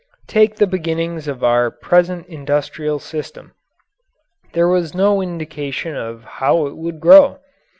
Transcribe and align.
Take 0.25 0.55
the 0.55 0.65
beginnings 0.65 1.27
of 1.27 1.43
our 1.43 1.69
present 1.69 2.25
industrial 2.25 2.97
system. 2.97 3.51
There 4.53 4.67
was 4.67 4.95
no 4.95 5.21
indication 5.21 5.95
of 5.95 6.23
how 6.23 6.65
it 6.65 6.75
would 6.75 6.99
grow. 6.99 7.37